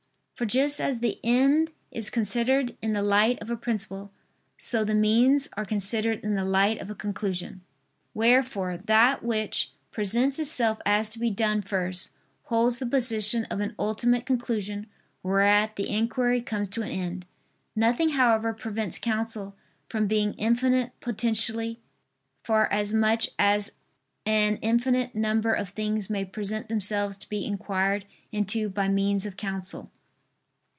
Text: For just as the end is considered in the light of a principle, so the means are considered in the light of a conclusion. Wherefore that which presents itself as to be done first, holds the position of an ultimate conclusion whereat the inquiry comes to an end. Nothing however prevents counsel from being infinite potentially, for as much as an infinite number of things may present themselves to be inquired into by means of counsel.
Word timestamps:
For 0.33 0.45
just 0.47 0.81
as 0.81 1.01
the 1.01 1.19
end 1.23 1.69
is 1.91 2.09
considered 2.09 2.75
in 2.81 2.93
the 2.93 3.03
light 3.03 3.39
of 3.43 3.51
a 3.51 3.55
principle, 3.55 4.11
so 4.57 4.83
the 4.83 4.95
means 4.95 5.47
are 5.55 5.65
considered 5.65 6.21
in 6.23 6.33
the 6.33 6.43
light 6.43 6.79
of 6.79 6.89
a 6.89 6.95
conclusion. 6.95 7.61
Wherefore 8.15 8.77
that 8.77 9.21
which 9.21 9.71
presents 9.91 10.39
itself 10.39 10.79
as 10.83 11.11
to 11.11 11.19
be 11.19 11.29
done 11.29 11.61
first, 11.61 12.13
holds 12.45 12.79
the 12.79 12.87
position 12.87 13.43
of 13.51 13.59
an 13.59 13.75
ultimate 13.77 14.25
conclusion 14.25 14.87
whereat 15.21 15.75
the 15.75 15.87
inquiry 15.91 16.41
comes 16.41 16.69
to 16.69 16.81
an 16.81 16.89
end. 16.89 17.27
Nothing 17.75 18.09
however 18.09 18.51
prevents 18.51 18.97
counsel 18.97 19.55
from 19.89 20.07
being 20.07 20.33
infinite 20.39 20.99
potentially, 21.01 21.79
for 22.41 22.65
as 22.73 22.95
much 22.95 23.29
as 23.37 23.73
an 24.25 24.57
infinite 24.63 25.13
number 25.13 25.53
of 25.53 25.69
things 25.69 26.09
may 26.09 26.25
present 26.25 26.67
themselves 26.67 27.15
to 27.17 27.29
be 27.29 27.45
inquired 27.45 28.07
into 28.31 28.69
by 28.69 28.87
means 28.87 29.27
of 29.27 29.37
counsel. 29.37 29.91